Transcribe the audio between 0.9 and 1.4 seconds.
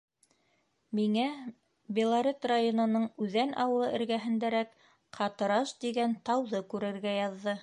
Миңә